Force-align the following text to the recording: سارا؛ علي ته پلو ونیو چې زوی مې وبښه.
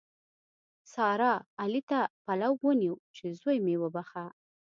سارا؛ 0.93 1.33
علي 1.61 1.81
ته 1.89 1.99
پلو 2.25 2.51
ونیو 2.63 2.95
چې 3.15 3.25
زوی 3.39 3.57
مې 3.65 3.75
وبښه. 3.81 4.25